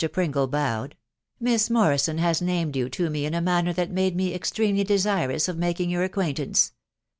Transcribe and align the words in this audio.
Pringle 0.11 0.47
bowed).... 0.47 0.95
Miss 1.39 1.69
Mor 1.69 1.89
rison 1.91 2.17
has 2.17 2.41
named 2.41 2.75
you 2.75 2.89
to 2.89 3.11
me 3.11 3.23
in 3.27 3.35
a 3.35 3.39
manner 3.39 3.71
that 3.71 3.91
made 3.91 4.15
me 4.15 4.33
ex 4.33 4.49
tremely 4.49 4.83
desirous 4.83 5.47
of 5.47 5.59
making 5.59 5.91
your 5.91 6.03
acquaintance. 6.03 6.73